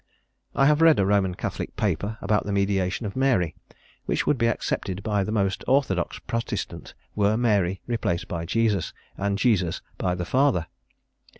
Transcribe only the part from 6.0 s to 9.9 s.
Protestant were Mary replaced by Jesus, and Jesus